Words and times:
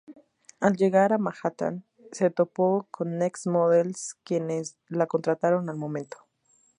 Al 0.59 0.77
llegar 0.77 1.13
a 1.13 1.19
Manhattan, 1.19 1.85
se 2.11 2.31
topó 2.31 2.87
con 2.89 3.19
Next 3.19 3.45
Models, 3.45 4.15
quienes 4.23 4.79
la 4.87 5.05
contrataron 5.05 5.69
al 5.69 5.77
momento. 5.77 6.17